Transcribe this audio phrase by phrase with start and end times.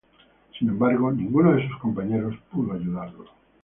[0.57, 3.25] Sin embargo ninguno de sus compañeros puede ayudarlo.